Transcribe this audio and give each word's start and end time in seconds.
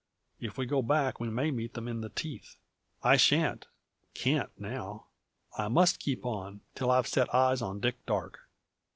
"If 0.39 0.57
we 0.57 0.65
go 0.65 0.81
back 0.81 1.19
we 1.19 1.29
may 1.29 1.51
meet 1.51 1.75
them 1.75 1.87
in 1.87 2.01
the 2.01 2.09
teeth. 2.09 2.55
Besides, 3.03 3.03
I 3.13 3.17
shan't 3.17 3.67
can't 4.15 4.59
now. 4.59 5.05
I 5.55 5.67
must 5.67 5.99
keep 5.99 6.25
on, 6.25 6.61
till 6.73 6.89
I've 6.89 7.05
set 7.05 7.31
eyes 7.31 7.61
on 7.61 7.79
Dick 7.81 8.03
Darke." 8.07 8.39